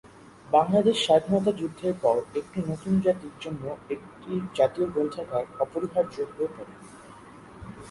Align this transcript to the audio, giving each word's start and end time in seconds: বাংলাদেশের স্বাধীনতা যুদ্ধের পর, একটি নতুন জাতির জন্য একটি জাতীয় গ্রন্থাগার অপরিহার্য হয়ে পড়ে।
বাংলাদেশের 0.47 1.03
স্বাধীনতা 1.05 1.51
যুদ্ধের 1.51 1.95
পর, 2.01 2.17
একটি 2.35 2.59
নতুন 2.69 2.93
জাতির 3.01 3.35
জন্য 3.41 3.63
একটি 3.89 4.31
জাতীয় 4.57 4.87
গ্রন্থাগার 4.87 5.45
অপরিহার্য 5.59 6.15
হয়ে 6.31 6.49
পড়ে। 6.55 6.73